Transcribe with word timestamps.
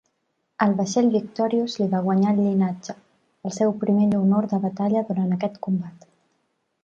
El 0.65 0.71
vaixell 0.77 1.09
Victorius 1.15 1.75
li 1.81 1.85
va 1.91 1.99
guanyar 2.07 2.31
al 2.31 2.39
llinatge, 2.45 2.95
el 3.49 3.55
seu 3.59 3.75
primer 3.83 4.09
honor 4.21 4.49
de 4.55 4.61
batalla 4.65 5.07
durant 5.11 5.35
aquest 5.37 5.61
combat. 5.69 6.09